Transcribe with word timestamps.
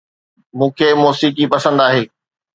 مون 0.57 0.69
کي 0.77 0.87
موسيقي 1.03 1.45
پسند 1.53 1.77
آهي 1.87 2.03